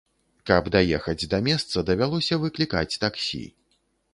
[0.49, 3.45] Каб даехаць да месца, давялося выклікаць таксі.